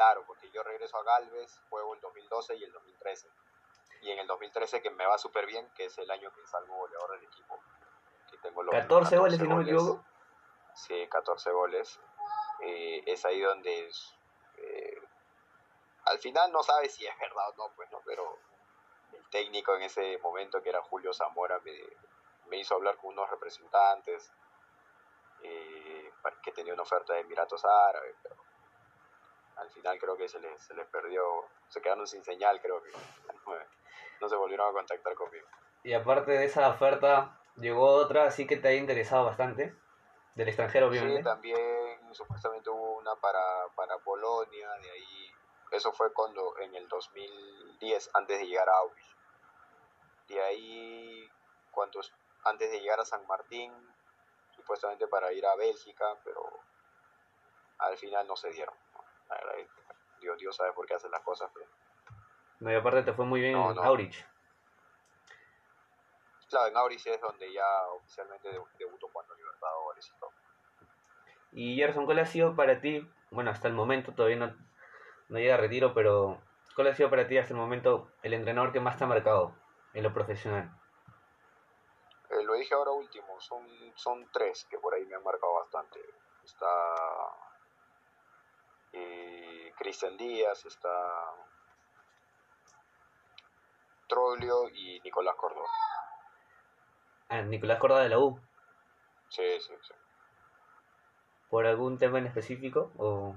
Claro, 0.00 0.24
porque 0.26 0.50
yo 0.50 0.62
regreso 0.62 0.96
a 0.96 1.02
Galvez, 1.02 1.60
juego 1.68 1.94
el 1.94 2.00
2012 2.00 2.56
y 2.56 2.64
el 2.64 2.72
2013. 2.72 3.28
Y 4.00 4.10
en 4.10 4.18
el 4.20 4.26
2013 4.26 4.80
que 4.80 4.88
me 4.88 5.04
va 5.04 5.18
súper 5.18 5.44
bien, 5.44 5.68
que 5.74 5.84
es 5.84 5.98
el 5.98 6.10
año 6.10 6.32
que 6.32 6.46
salgo 6.46 6.74
goleador 6.74 7.10
del 7.10 7.24
equipo. 7.24 7.60
Que 8.30 8.38
tengo 8.38 8.62
los 8.62 8.74
14 8.74 9.18
goles, 9.18 9.38
si 9.38 9.46
no 9.46 9.56
me 9.56 9.62
equivoco. 9.62 10.02
Sí, 10.72 11.06
14 11.06 11.50
goles. 11.50 12.00
Eh, 12.62 13.02
es 13.04 13.26
ahí 13.26 13.42
donde 13.42 13.88
es, 13.88 14.14
eh, 14.56 15.02
al 16.06 16.18
final 16.18 16.50
no 16.50 16.62
sabes 16.62 16.94
si 16.94 17.06
es 17.06 17.18
verdad 17.18 17.50
o 17.50 17.56
no, 17.58 17.74
pues 17.76 17.90
no, 17.90 18.00
pero 18.06 18.38
técnico 19.30 19.74
en 19.76 19.82
ese 19.82 20.16
momento, 20.22 20.62
que 20.62 20.70
era 20.70 20.80
Julio 20.80 21.12
Zamora, 21.12 21.60
me, 21.60 21.78
me 22.46 22.56
hizo 22.56 22.74
hablar 22.74 22.96
con 22.96 23.10
unos 23.10 23.28
representantes 23.28 24.32
eh, 25.42 26.10
que 26.42 26.52
tenía 26.52 26.72
una 26.72 26.84
oferta 26.84 27.12
de 27.12 27.20
Emiratos 27.20 27.62
Árabes, 27.66 28.16
pero 28.22 28.39
al 29.60 29.70
final 29.70 29.98
creo 29.98 30.16
que 30.16 30.28
se 30.28 30.40
les, 30.40 30.60
se 30.60 30.74
les 30.74 30.86
perdió, 30.86 31.22
se 31.68 31.80
quedaron 31.80 32.06
sin 32.06 32.24
señal, 32.24 32.60
creo 32.60 32.82
que 32.82 32.90
no 34.20 34.28
se 34.28 34.36
volvieron 34.36 34.68
a 34.68 34.72
contactar 34.72 35.14
conmigo. 35.14 35.46
Y 35.82 35.92
aparte 35.92 36.32
de 36.32 36.44
esa 36.44 36.68
oferta, 36.68 37.40
llegó 37.56 37.86
otra, 37.86 38.24
así 38.24 38.46
que 38.46 38.56
te 38.56 38.68
ha 38.68 38.74
interesado 38.74 39.24
bastante, 39.24 39.74
del 40.34 40.48
extranjero, 40.48 40.88
obviamente. 40.88 41.18
Sí, 41.18 41.24
también 41.24 42.14
supuestamente 42.14 42.70
hubo 42.70 42.98
una 42.98 43.14
para, 43.16 43.68
para 43.74 43.98
Polonia, 43.98 44.70
de 44.82 44.90
ahí, 44.90 45.32
eso 45.70 45.92
fue 45.92 46.12
cuando 46.12 46.58
en 46.58 46.74
el 46.74 46.88
2010, 46.88 48.10
antes 48.14 48.38
de 48.38 48.46
llegar 48.46 48.68
a 48.68 48.78
Auschwitz. 48.78 49.16
De 50.28 50.40
ahí, 50.42 51.28
cuando, 51.70 52.00
antes 52.44 52.70
de 52.70 52.80
llegar 52.80 53.00
a 53.00 53.04
San 53.04 53.26
Martín, 53.26 53.72
supuestamente 54.54 55.06
para 55.08 55.32
ir 55.32 55.44
a 55.46 55.56
Bélgica, 55.56 56.16
pero 56.24 56.42
al 57.78 57.96
final 57.96 58.26
no 58.26 58.36
se 58.36 58.50
dieron. 58.50 58.74
Dios, 60.20 60.38
Dios 60.38 60.56
sabe 60.56 60.72
por 60.72 60.86
qué 60.86 60.94
hacen 60.94 61.10
las 61.10 61.22
cosas, 61.22 61.50
pero... 61.54 61.66
No, 62.60 62.70
y 62.70 62.74
aparte 62.74 63.02
te 63.02 63.12
fue 63.14 63.24
muy 63.24 63.40
bien 63.40 63.54
No, 63.54 63.70
en 63.70 63.76
no. 63.76 63.82
Aurich. 63.84 64.26
Claro, 66.48 66.66
en 66.68 66.76
Auris 66.76 67.06
es 67.06 67.20
donde 67.20 67.52
ya 67.52 67.64
oficialmente 67.92 68.48
debu- 68.52 68.68
debutó 68.76 69.08
cuando 69.12 69.34
Libertadores 69.34 70.06
y 70.08 70.18
todo. 70.18 70.32
Y 71.52 71.76
Gerson, 71.76 72.06
¿cuál 72.06 72.18
ha 72.18 72.26
sido 72.26 72.54
para 72.56 72.80
ti, 72.80 73.08
bueno, 73.30 73.50
hasta 73.50 73.68
el 73.68 73.74
momento 73.74 74.12
todavía 74.12 74.36
no, 74.36 74.54
no 75.28 75.38
llega 75.38 75.54
a 75.54 75.58
retiro, 75.58 75.94
pero 75.94 76.38
¿cuál 76.74 76.88
ha 76.88 76.94
sido 76.94 77.08
para 77.08 77.28
ti 77.28 77.38
hasta 77.38 77.54
el 77.54 77.60
momento 77.60 78.08
el 78.22 78.34
entrenador 78.34 78.72
que 78.72 78.80
más 78.80 78.98
te 78.98 79.04
ha 79.04 79.06
marcado 79.06 79.54
en 79.94 80.02
lo 80.02 80.12
profesional? 80.12 80.70
Eh, 82.30 82.42
lo 82.44 82.54
dije 82.54 82.74
ahora 82.74 82.90
último, 82.92 83.40
son, 83.40 83.66
son 83.96 84.28
tres 84.32 84.66
que 84.68 84.78
por 84.78 84.94
ahí 84.94 85.04
me 85.06 85.14
han 85.16 85.22
marcado 85.22 85.54
bastante. 85.54 86.00
Está 86.44 86.66
eh, 88.92 89.72
Cristian 89.78 90.16
Díaz, 90.16 90.64
está 90.66 90.88
Troglio 94.08 94.68
y 94.70 95.00
Nicolás 95.00 95.36
Córdoba. 95.36 95.68
Ah, 97.28 97.42
Nicolás 97.42 97.78
Corda 97.78 98.00
de 98.02 98.08
la 98.08 98.18
U, 98.18 98.40
Sí, 99.28 99.60
sí, 99.60 99.72
sí. 99.82 99.94
¿por 101.48 101.66
algún 101.66 101.98
tema 101.98 102.18
en 102.18 102.26
específico? 102.26 102.92
O... 102.98 103.36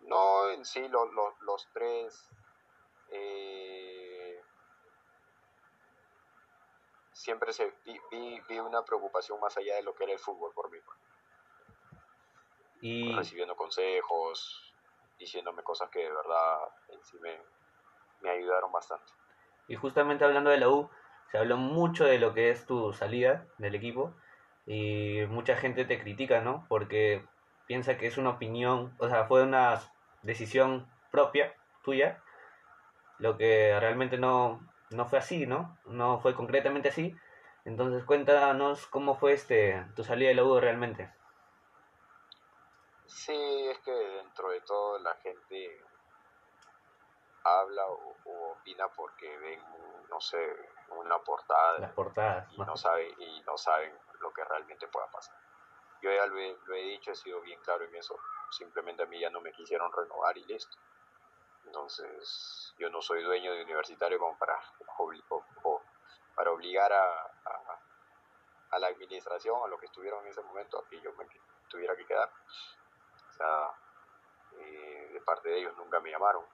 No, 0.00 0.50
en 0.50 0.64
sí, 0.64 0.86
lo- 0.88 1.06
lo- 1.12 1.36
los 1.40 1.66
tres 1.72 2.28
eh, 3.10 4.42
siempre 7.12 7.52
se, 7.52 7.72
vi, 7.84 7.98
vi, 8.10 8.40
vi 8.48 8.58
una 8.60 8.84
preocupación 8.84 9.40
más 9.40 9.56
allá 9.56 9.76
de 9.76 9.82
lo 9.82 9.94
que 9.94 10.04
era 10.04 10.12
el 10.12 10.18
fútbol 10.18 10.52
por 10.54 10.70
mí. 10.70 10.78
Y, 12.80 13.12
recibiendo 13.12 13.56
consejos, 13.56 14.74
diciéndome 15.18 15.62
cosas 15.62 15.90
que 15.90 16.00
de 16.00 16.10
verdad 16.10 16.58
en 16.88 17.02
sí 17.04 17.18
me, 17.20 17.36
me 18.20 18.30
ayudaron 18.30 18.70
bastante. 18.72 19.12
y 19.66 19.74
justamente 19.74 20.24
hablando 20.24 20.50
de 20.50 20.58
la 20.58 20.68
U, 20.68 20.88
se 21.30 21.38
habló 21.38 21.56
mucho 21.56 22.04
de 22.04 22.18
lo 22.18 22.32
que 22.32 22.50
es 22.50 22.66
tu 22.66 22.92
salida 22.92 23.46
del 23.58 23.74
equipo 23.74 24.14
y 24.66 25.20
mucha 25.28 25.56
gente 25.56 25.84
te 25.84 26.00
critica, 26.00 26.40
¿no? 26.40 26.66
Porque 26.68 27.24
piensa 27.66 27.98
que 27.98 28.06
es 28.06 28.16
una 28.16 28.30
opinión, 28.30 28.94
o 28.98 29.08
sea, 29.08 29.26
fue 29.26 29.42
una 29.42 29.80
decisión 30.22 30.90
propia, 31.10 31.54
tuya, 31.84 32.22
lo 33.18 33.36
que 33.36 33.78
realmente 33.78 34.18
no, 34.18 34.60
no 34.90 35.06
fue 35.06 35.18
así, 35.18 35.46
¿no? 35.46 35.78
No 35.86 36.20
fue 36.20 36.34
concretamente 36.34 36.88
así. 36.88 37.14
Entonces 37.64 38.04
cuéntanos 38.04 38.86
cómo 38.86 39.16
fue 39.16 39.32
este 39.32 39.84
tu 39.94 40.04
salida 40.04 40.28
de 40.28 40.34
la 40.34 40.44
U 40.44 40.58
realmente. 40.60 41.10
Sí, 43.08 43.68
es 43.68 43.78
que 43.80 43.90
dentro 43.92 44.50
de 44.50 44.60
todo 44.62 44.98
la 44.98 45.14
gente 45.16 45.80
habla 47.44 47.86
o, 47.88 48.16
o 48.24 48.52
opina 48.52 48.86
porque 48.94 49.36
ven, 49.38 49.60
no 50.10 50.20
sé, 50.20 50.38
una 50.90 51.18
portada 51.24 51.78
Las 51.78 51.92
portadas. 51.92 52.52
y 52.52 52.58
no 52.58 52.76
saben 52.76 53.14
y 53.18 53.40
no 53.42 53.56
saben 53.56 53.98
lo 54.20 54.32
que 54.32 54.44
realmente 54.44 54.86
pueda 54.88 55.10
pasar. 55.10 55.34
Yo 56.02 56.12
ya 56.12 56.26
lo 56.26 56.38
he, 56.38 56.56
lo 56.66 56.74
he 56.74 56.82
dicho, 56.82 57.10
he 57.10 57.14
sido 57.16 57.40
bien 57.40 57.60
claro 57.62 57.84
en 57.84 57.94
eso. 57.96 58.14
Simplemente 58.50 59.02
a 59.02 59.06
mí 59.06 59.18
ya 59.18 59.30
no 59.30 59.40
me 59.40 59.52
quisieron 59.52 59.90
renovar 59.92 60.36
y 60.36 60.44
listo. 60.44 60.76
Entonces, 61.64 62.74
yo 62.78 62.88
no 62.90 63.00
soy 63.02 63.22
dueño 63.22 63.52
de 63.52 63.62
universitario 63.64 64.18
como 64.18 64.38
para, 64.38 64.54
o- 64.98 65.44
o 65.64 65.82
para 66.36 66.52
obligar 66.52 66.92
a, 66.92 67.02
a- 67.44 67.80
a 68.70 68.78
la 68.78 68.88
administración, 68.88 69.60
a 69.64 69.68
los 69.68 69.80
que 69.80 69.86
estuvieron 69.86 70.22
en 70.24 70.30
ese 70.30 70.42
momento, 70.42 70.78
a 70.78 70.88
que 70.88 71.00
yo 71.00 71.12
me 71.14 71.26
tuviera 71.68 71.96
que 71.96 72.06
quedar. 72.06 72.30
Eh, 74.58 75.10
de 75.12 75.20
parte 75.20 75.48
de 75.48 75.58
ellos 75.58 75.76
nunca 75.76 76.00
me 76.00 76.10
llamaron. 76.10 76.44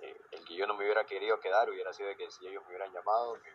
Eh, 0.00 0.20
el 0.32 0.44
que 0.44 0.54
yo 0.54 0.66
no 0.66 0.74
me 0.74 0.84
hubiera 0.84 1.04
querido 1.04 1.38
quedar 1.40 1.70
hubiera 1.70 1.92
sido 1.92 2.08
de 2.08 2.16
que 2.16 2.30
si 2.30 2.46
ellos 2.46 2.62
me 2.64 2.70
hubieran 2.70 2.92
llamado, 2.92 3.36
me, 3.36 3.50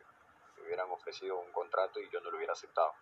me 0.58 0.64
hubieran 0.64 0.90
ofrecido 0.92 1.38
un 1.40 1.52
contrato 1.52 2.00
y 2.00 2.10
yo 2.10 2.22
no 2.22 2.32
lo 2.32 2.38
hubiera 2.38 2.54
aceptado. 2.54 2.94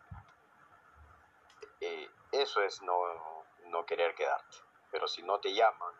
Eh, 1.80 2.10
eso 2.32 2.62
es 2.62 2.82
no, 2.82 3.46
no 3.66 3.86
querer 3.86 4.16
quedarte. 4.16 4.58
Pero 4.92 5.08
si 5.08 5.22
no 5.24 5.40
te 5.40 5.54
llaman, 5.54 5.94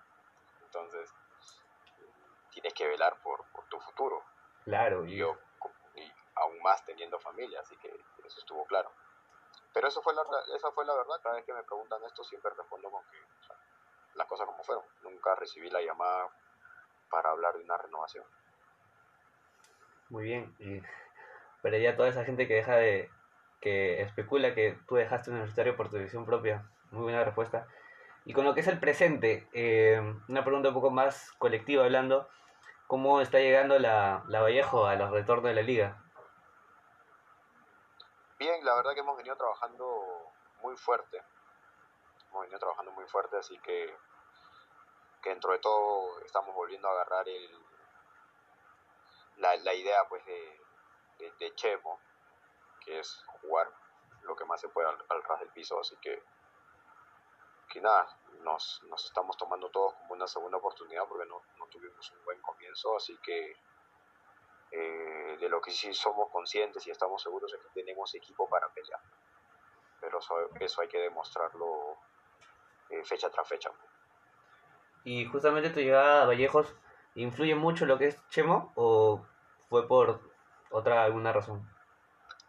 entonces 0.62 1.14
tienes 2.52 2.74
que 2.74 2.88
velar 2.88 3.22
por, 3.22 3.46
por 3.52 3.66
tu 3.68 3.80
futuro. 3.80 4.24
Claro, 4.64 5.06
y 5.06 5.18
yo, 5.18 5.38
y 5.96 6.12
aún 6.36 6.60
más 6.62 6.84
teniendo 6.86 7.20
familia, 7.20 7.60
así 7.60 7.76
que 7.78 7.90
eso 7.90 8.40
estuvo 8.40 8.66
claro. 8.66 8.92
Pero 9.76 9.90
eso 9.90 10.02
fue 10.02 10.14
la, 10.14 10.24
esa 10.56 10.72
fue 10.72 10.86
la 10.86 10.96
verdad. 10.96 11.20
Cada 11.22 11.36
vez 11.36 11.44
que 11.44 11.54
me 11.54 11.62
preguntan 11.64 12.02
esto, 12.06 12.24
siempre 12.24 12.50
respondo 12.58 12.90
con 12.90 13.04
que 13.12 13.18
o 13.18 13.44
sea, 13.46 13.58
las 14.16 14.26
cosas 14.26 14.48
como 14.48 14.64
fueron. 14.64 14.86
Nunca 15.04 15.36
recibí 15.36 15.70
la 15.70 15.82
llamada 15.82 16.30
para 17.10 17.32
hablar 17.32 17.58
de 17.58 17.66
una 17.66 17.78
renovación. 17.78 18.24
Muy 20.08 20.24
bien. 20.24 20.56
Pero 21.62 21.78
ya 21.78 21.98
toda 21.98 22.08
esa 22.08 22.24
gente 22.24 22.48
que 22.48 22.54
deja 22.54 22.78
de. 22.78 23.12
que 23.60 24.02
especula 24.02 24.56
que 24.56 24.80
tú 24.88 24.96
dejaste 24.96 25.30
un 25.30 25.36
universitario 25.36 25.76
por 25.76 25.90
tu 25.90 25.98
decisión 25.98 26.26
propia. 26.26 26.72
Muy 26.92 27.04
buena 27.04 27.26
respuesta. 27.26 27.68
Y 28.24 28.32
con 28.32 28.46
lo 28.46 28.54
que 28.54 28.62
es 28.62 28.68
el 28.68 28.80
presente, 28.80 29.46
eh, 29.52 30.00
una 30.30 30.46
pregunta 30.46 30.70
un 30.70 30.76
poco 30.76 30.90
más 30.90 31.34
colectiva 31.34 31.84
hablando. 31.84 32.30
¿Cómo 32.88 33.20
está 33.20 33.40
llegando 33.40 33.78
la, 33.78 34.24
la 34.30 34.42
Vallejo 34.42 34.86
a 34.86 34.96
los 34.96 35.12
retornos 35.12 35.50
de 35.50 35.56
la 35.56 35.64
liga? 35.64 36.05
Bien, 38.38 38.66
la 38.66 38.76
verdad 38.76 38.94
que 38.94 39.00
hemos 39.00 39.16
venido 39.16 39.38
trabajando 39.38 40.34
muy 40.62 40.76
fuerte. 40.76 41.24
Hemos 42.30 42.42
venido 42.42 42.60
trabajando 42.60 42.92
muy 42.92 43.06
fuerte, 43.06 43.38
así 43.38 43.58
que, 43.60 43.98
que 45.22 45.30
dentro 45.30 45.54
de 45.54 45.60
todo 45.60 46.20
estamos 46.20 46.54
volviendo 46.54 46.90
a 46.90 46.92
agarrar 46.92 47.30
el, 47.30 47.66
la, 49.38 49.56
la 49.56 49.74
idea 49.74 50.06
pues 50.10 50.26
de, 50.26 50.62
de, 51.40 51.56
Chemo, 51.56 51.98
que 52.84 53.00
es 53.00 53.24
jugar 53.42 53.72
lo 54.24 54.36
que 54.36 54.44
más 54.44 54.60
se 54.60 54.68
pueda 54.68 54.90
al, 54.90 55.06
al 55.08 55.24
ras 55.24 55.40
del 55.40 55.50
piso, 55.52 55.80
así 55.80 55.96
que, 56.02 56.22
que 57.70 57.80
nada, 57.80 58.20
nos, 58.42 58.84
nos 58.90 59.06
estamos 59.06 59.38
tomando 59.38 59.70
todos 59.70 59.94
como 59.94 60.14
una 60.14 60.28
segunda 60.28 60.58
oportunidad 60.58 61.08
porque 61.08 61.26
no, 61.26 61.42
no 61.58 61.68
tuvimos 61.68 62.12
un 62.12 62.26
buen 62.26 62.42
comienzo, 62.42 62.98
así 62.98 63.18
que 63.24 63.56
eh, 64.72 65.25
de 65.38 65.50
lo 65.50 65.62
que 65.62 65.72
sí 65.72 65.94
somos 65.94 66.30
conscientes 66.32 66.86
y 66.88 66.92
estamos 66.92 67.22
seguros 67.22 67.54
es 67.54 67.60
que 67.62 67.82
tenemos 67.82 68.14
equipo 68.16 68.48
para 68.50 68.68
pelear. 68.74 69.00
Pero 70.00 70.20
eso, 70.20 70.36
eso 70.60 70.82
hay 70.82 70.88
que 70.88 71.00
demostrarlo 71.00 71.98
eh, 72.90 73.04
fecha 73.04 73.30
tras 73.30 73.48
fecha. 73.48 73.72
Y 75.04 75.26
justamente 75.26 75.70
tu 75.70 75.80
llegada 75.80 76.24
a 76.24 76.26
Vallejos, 76.26 76.74
¿influye 77.16 77.56
mucho 77.56 77.86
lo 77.86 77.98
que 77.98 78.08
es 78.08 78.28
Chemo 78.30 78.74
o 78.76 79.26
fue 79.70 79.88
por 79.88 80.22
otra 80.72 81.04
alguna 81.04 81.32
razón? 81.32 81.62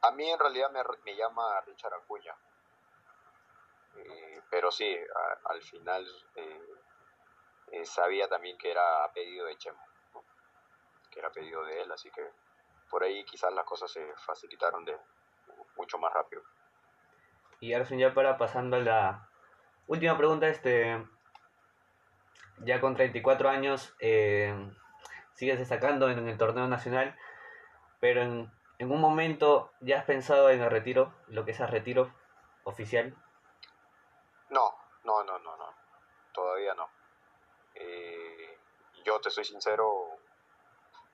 A 0.02 0.10
mí 0.12 0.30
en 0.30 0.38
realidad 0.38 0.70
me, 0.70 0.80
me 1.04 1.16
llama 1.16 1.60
Richard 1.66 1.94
Acuña. 1.94 2.34
Eh, 3.94 4.40
pero 4.50 4.70
sí, 4.70 4.94
a- 4.96 5.52
al 5.52 5.62
final 5.62 6.06
eh, 6.34 6.66
eh, 7.72 7.84
sabía 7.84 8.28
también 8.28 8.56
que 8.58 8.70
era 8.70 9.04
a 9.04 9.12
pedido 9.12 9.46
de 9.46 9.56
Chemo, 9.56 9.88
¿no? 10.14 10.24
que 11.10 11.18
era 11.18 11.28
a 11.28 11.32
pedido 11.32 11.64
de 11.64 11.82
él, 11.82 11.92
así 11.92 12.10
que 12.10 12.22
por 12.90 13.02
ahí 13.02 13.24
quizás 13.24 13.52
las 13.52 13.64
cosas 13.64 13.90
se 13.90 14.06
facilitaron 14.16 14.84
de 14.84 14.96
mucho 15.76 15.98
más 15.98 16.12
rápido. 16.12 16.42
Y 17.60 17.72
Arson, 17.72 17.98
ya 17.98 18.14
para 18.14 18.36
pasando 18.36 18.76
a 18.76 18.80
la 18.80 19.28
última 19.86 20.16
pregunta, 20.16 20.48
este, 20.48 21.06
ya 22.58 22.80
con 22.80 22.94
34 22.94 23.48
años, 23.48 23.94
eh, 24.00 24.54
sigues 25.32 25.58
destacando 25.58 26.10
en, 26.10 26.28
el 26.28 26.38
torneo 26.38 26.66
nacional, 26.66 27.16
pero 28.00 28.22
en, 28.22 28.50
en 28.78 28.92
un 28.92 29.00
momento 29.00 29.72
ya 29.80 29.98
has 29.98 30.04
pensado 30.04 30.50
en 30.50 30.62
el 30.62 30.70
retiro, 30.70 31.14
lo 31.28 31.44
que 31.44 31.52
es 31.52 31.60
el 31.60 31.68
retiro 31.68 32.12
oficial. 32.64 33.14
No, 34.50 34.74
no, 35.04 35.24
no, 35.24 35.38
no, 35.38 35.56
no. 35.56 35.74
Todavía 36.32 36.74
no. 36.74 36.88
Eh, 37.74 38.58
yo 39.04 39.20
te 39.20 39.30
soy 39.30 39.44
sincero, 39.44 40.05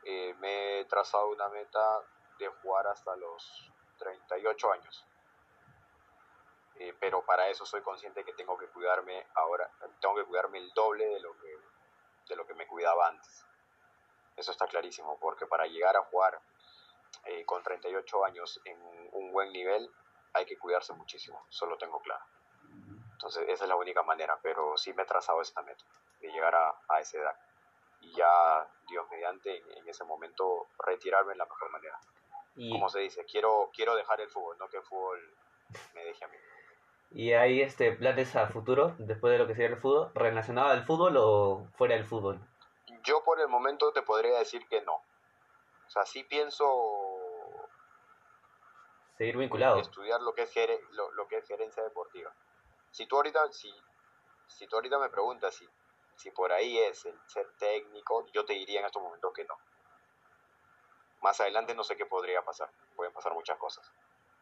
eh, 0.04 0.34
me 0.40 0.80
he 0.80 0.84
trazado 0.86 1.28
una 1.28 1.48
meta 1.48 2.02
de 2.38 2.48
jugar 2.48 2.86
hasta 2.88 3.14
los 3.16 3.70
38 3.98 4.72
años. 4.72 5.06
Eh, 6.76 6.94
pero 6.98 7.24
para 7.24 7.48
eso 7.48 7.64
soy 7.64 7.82
consciente 7.82 8.24
que 8.24 8.32
tengo 8.32 8.56
que 8.58 8.66
cuidarme 8.68 9.26
ahora, 9.34 9.70
tengo 10.00 10.16
que 10.16 10.24
cuidarme 10.24 10.58
el 10.58 10.72
doble 10.72 11.06
de 11.06 11.20
lo 11.20 11.36
que, 11.38 11.56
de 12.28 12.36
lo 12.36 12.46
que 12.46 12.54
me 12.54 12.66
cuidaba 12.66 13.08
antes. 13.08 13.44
Eso 14.36 14.50
está 14.50 14.66
clarísimo, 14.66 15.18
porque 15.20 15.46
para 15.46 15.66
llegar 15.66 15.96
a 15.96 16.04
jugar 16.04 16.40
eh, 17.26 17.44
con 17.44 17.62
38 17.62 18.24
años 18.24 18.60
en 18.64 18.78
un 19.12 19.30
buen 19.32 19.52
nivel 19.52 19.90
hay 20.32 20.46
que 20.46 20.58
cuidarse 20.58 20.94
muchísimo, 20.94 21.46
eso 21.50 21.66
lo 21.66 21.76
tengo 21.76 22.00
claro. 22.00 22.24
Entonces 23.12 23.44
esa 23.48 23.64
es 23.64 23.68
la 23.68 23.76
única 23.76 24.02
manera, 24.02 24.38
pero 24.42 24.76
sí 24.76 24.92
me 24.94 25.02
he 25.02 25.06
trazado 25.06 25.42
esta 25.42 25.62
meta, 25.62 25.84
de 26.20 26.32
llegar 26.32 26.54
a, 26.54 26.74
a 26.88 27.00
esa 27.00 27.18
edad. 27.18 27.36
Y 28.02 28.12
ya, 28.14 28.68
Dios 28.88 29.06
mediante, 29.10 29.56
en, 29.56 29.78
en 29.78 29.88
ese 29.88 30.04
momento 30.04 30.68
retirarme 30.84 31.32
en 31.32 31.38
la 31.38 31.46
mejor 31.46 31.70
manera. 31.70 31.98
Y, 32.56 32.70
Como 32.70 32.88
se 32.88 32.98
dice, 33.00 33.24
quiero, 33.24 33.70
quiero 33.74 33.94
dejar 33.96 34.20
el 34.20 34.28
fútbol, 34.28 34.58
no 34.58 34.68
que 34.68 34.76
el 34.76 34.82
fútbol 34.82 35.18
me 35.94 36.04
deje 36.04 36.24
a 36.24 36.28
mí. 36.28 36.36
y 37.12 37.32
hay 37.32 37.62
este 37.62 37.92
planes 37.92 38.36
a 38.36 38.48
futuro, 38.48 38.94
después 38.98 39.32
de 39.32 39.38
lo 39.38 39.46
que 39.46 39.54
sea 39.54 39.66
el 39.68 39.78
fútbol, 39.78 40.10
relacionado 40.14 40.68
al 40.68 40.84
fútbol 40.84 41.16
o 41.16 41.66
fuera 41.76 41.94
del 41.94 42.04
fútbol. 42.04 42.38
Yo 43.04 43.22
por 43.24 43.40
el 43.40 43.48
momento 43.48 43.92
te 43.92 44.02
podría 44.02 44.38
decir 44.38 44.66
que 44.68 44.82
no. 44.82 44.94
O 44.94 45.90
sea, 45.90 46.04
sí 46.04 46.24
pienso 46.24 46.64
Seguir 49.16 49.36
vinculado. 49.36 49.78
estudiar 49.78 50.20
lo 50.20 50.34
que 50.34 50.42
es 50.42 50.54
lo, 50.90 51.10
lo 51.12 51.26
que 51.28 51.38
es 51.38 51.46
gerencia 51.46 51.82
deportiva. 51.82 52.34
Si 52.90 53.06
tú 53.06 53.16
ahorita, 53.16 53.50
si, 53.52 53.72
si 54.48 54.66
tú 54.66 54.76
ahorita 54.76 54.98
me 54.98 55.08
preguntas 55.08 55.54
si, 55.54 55.66
si 56.16 56.30
por 56.30 56.52
ahí 56.52 56.78
es 56.78 57.04
el 57.06 57.18
ser 57.26 57.50
técnico, 57.58 58.26
yo 58.32 58.44
te 58.44 58.52
diría 58.52 58.80
en 58.80 58.86
estos 58.86 59.02
momentos 59.02 59.32
que 59.32 59.44
no. 59.44 59.56
Más 61.20 61.40
adelante 61.40 61.74
no 61.74 61.84
sé 61.84 61.96
qué 61.96 62.06
podría 62.06 62.42
pasar, 62.42 62.70
pueden 62.96 63.12
pasar 63.12 63.32
muchas 63.32 63.58
cosas. 63.58 63.90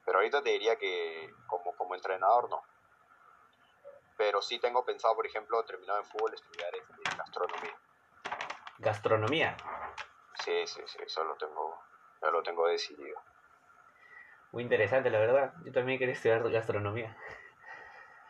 Pero 0.05 0.19
ahorita 0.19 0.43
te 0.43 0.51
diría 0.51 0.77
que 0.77 1.33
como, 1.47 1.77
como 1.77 1.95
entrenador 1.95 2.49
no. 2.49 2.63
Pero 4.17 4.43
sí 4.43 4.59
tengo 4.59 4.85
pensado, 4.85 5.15
por 5.15 5.27
ejemplo, 5.27 5.65
terminado 5.65 6.01
en 6.01 6.05
fútbol, 6.07 6.35
estudiar 6.35 6.75
este, 6.75 7.17
gastronomía. 7.17 7.79
Gastronomía. 8.79 9.57
Sí, 10.45 10.67
sí, 10.67 10.81
sí, 10.87 10.99
eso 11.03 11.25
lo 11.25 11.37
tengo, 11.37 11.79
ya 12.23 12.31
lo 12.31 12.43
tengo 12.43 12.67
decidido. 12.67 13.21
Muy 14.53 14.63
interesante, 14.63 15.11
la 15.11 15.19
verdad. 15.19 15.53
Yo 15.65 15.73
también 15.73 15.99
quería 15.99 16.15
estudiar 16.15 16.49
gastronomía. 16.51 17.17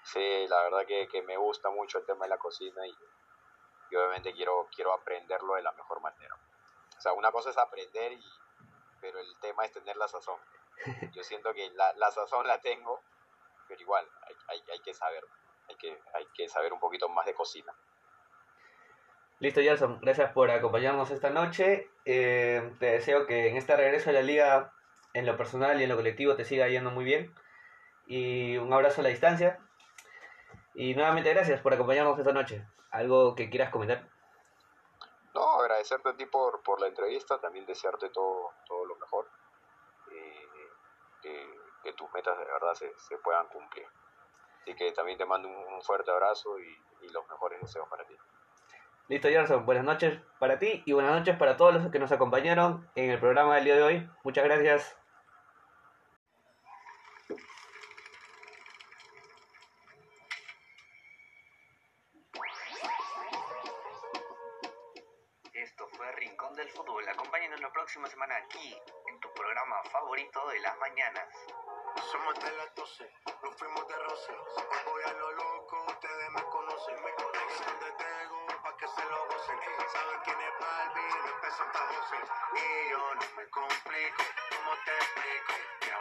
Sí, 0.02 0.46
la 0.48 0.62
verdad 0.62 0.86
que, 0.86 1.08
que 1.08 1.22
me 1.22 1.36
gusta 1.36 1.70
mucho 1.70 1.98
el 1.98 2.06
tema 2.06 2.24
de 2.24 2.30
la 2.30 2.38
cocina 2.38 2.86
y, 2.86 2.94
y 3.90 3.96
obviamente 3.96 4.32
quiero, 4.32 4.68
quiero 4.74 4.92
aprenderlo 4.92 5.54
de 5.54 5.62
la 5.62 5.72
mejor 5.72 6.00
manera. 6.00 6.34
O 6.96 7.00
sea, 7.00 7.12
una 7.12 7.32
cosa 7.32 7.50
es 7.50 7.58
aprender, 7.58 8.12
y, 8.12 8.24
pero 9.00 9.18
el 9.18 9.36
tema 9.40 9.64
es 9.64 9.72
tener 9.72 9.96
la 9.96 10.08
sazón. 10.08 10.38
Yo 11.12 11.22
siento 11.22 11.52
que 11.52 11.70
la, 11.70 11.92
la 11.94 12.10
sazón 12.10 12.46
la 12.46 12.60
tengo, 12.60 13.02
pero 13.68 13.80
igual 13.80 14.06
hay, 14.22 14.34
hay, 14.48 14.64
hay 14.72 14.78
que 14.80 14.94
saber, 14.94 15.24
hay 15.68 15.76
que, 15.76 15.98
hay 16.14 16.26
que 16.34 16.48
saber 16.48 16.72
un 16.72 16.80
poquito 16.80 17.08
más 17.08 17.26
de 17.26 17.34
cocina. 17.34 17.74
Listo, 19.40 19.62
Gerson. 19.62 19.98
Gracias 20.02 20.32
por 20.32 20.50
acompañarnos 20.50 21.10
esta 21.10 21.30
noche. 21.30 21.88
Eh, 22.04 22.74
te 22.78 22.86
deseo 22.86 23.26
que 23.26 23.48
en 23.48 23.56
este 23.56 23.74
regreso 23.74 24.10
a 24.10 24.12
la 24.12 24.20
liga, 24.20 24.74
en 25.14 25.24
lo 25.24 25.38
personal 25.38 25.80
y 25.80 25.84
en 25.84 25.88
lo 25.88 25.96
colectivo, 25.96 26.36
te 26.36 26.44
siga 26.44 26.68
yendo 26.68 26.90
muy 26.90 27.04
bien. 27.04 27.34
Y 28.06 28.58
un 28.58 28.70
abrazo 28.70 29.00
a 29.00 29.04
la 29.04 29.08
distancia. 29.08 29.58
Y 30.80 30.94
nuevamente 30.94 31.34
gracias 31.34 31.60
por 31.60 31.74
acompañarnos 31.74 32.18
esta 32.18 32.32
noche. 32.32 32.66
¿Algo 32.90 33.34
que 33.34 33.50
quieras 33.50 33.68
comentar? 33.68 34.08
No, 35.34 35.60
agradecerte 35.60 36.08
a 36.08 36.16
ti 36.16 36.24
por, 36.24 36.62
por 36.62 36.80
la 36.80 36.86
entrevista, 36.86 37.38
también 37.38 37.66
desearte 37.66 38.08
todo, 38.08 38.54
todo 38.66 38.86
lo 38.86 38.96
mejor, 38.96 39.28
eh, 40.10 40.48
que, 41.20 41.50
que 41.82 41.92
tus 41.92 42.10
metas 42.14 42.38
de 42.38 42.46
verdad 42.46 42.72
se, 42.72 42.98
se 42.98 43.18
puedan 43.18 43.46
cumplir. 43.48 43.86
Así 44.62 44.74
que 44.74 44.90
también 44.92 45.18
te 45.18 45.26
mando 45.26 45.48
un, 45.48 45.54
un 45.54 45.82
fuerte 45.82 46.12
abrazo 46.12 46.58
y, 46.58 46.82
y 47.02 47.08
los 47.10 47.28
mejores 47.28 47.60
deseos 47.60 47.86
para 47.86 48.06
ti. 48.06 48.16
Listo, 49.08 49.28
Gerson. 49.28 49.66
Buenas 49.66 49.84
noches 49.84 50.18
para 50.38 50.58
ti 50.58 50.82
y 50.86 50.94
buenas 50.94 51.12
noches 51.12 51.36
para 51.36 51.58
todos 51.58 51.74
los 51.74 51.92
que 51.92 51.98
nos 51.98 52.10
acompañaron 52.10 52.88
en 52.94 53.10
el 53.10 53.20
programa 53.20 53.56
del 53.56 53.64
día 53.64 53.76
de 53.76 53.82
hoy. 53.82 54.10
Muchas 54.24 54.44
gracias. 54.44 54.96
Fútbol. 66.80 67.06
Acompáñanos 67.06 67.60
la 67.60 67.70
próxima 67.72 68.08
semana 68.08 68.36
aquí 68.36 68.74
en 69.06 69.20
tu 69.20 69.30
programa 69.34 69.82
favorito 69.92 70.48
de 70.48 70.60
las 70.60 70.78
mañanas. 70.78 71.26
Somos 72.10 72.34
de 72.40 72.50
las 72.56 72.74
12, 72.74 73.12
nos 73.42 73.54
fuimos 73.56 73.86
de 73.86 73.96
roce. 73.96 74.32
Voy 74.86 75.02
a 75.04 75.12
lo 75.12 75.30
loco, 75.32 75.84
ustedes 75.88 76.30
me 76.30 76.42
conocen. 76.44 77.04
Me 77.04 77.14
conocen 77.14 77.66
donde 77.66 77.92
tengo, 77.92 78.46
pa' 78.62 78.76
que 78.78 78.88
se 78.88 79.04
lo 79.04 79.26
gocen. 79.26 79.58
Saben 79.92 80.20
quién 80.24 80.40
es 80.40 80.58
Balvin, 80.58 81.28
empezó 81.34 81.56
Santa 81.58 81.80
José. 81.80 82.16
Y 82.54 82.90
yo 82.90 83.14
no 83.14 83.36
me 83.36 83.50
complico, 83.50 84.24
¿cómo 84.48 84.72
te 84.84 84.92
explico? 84.96 85.99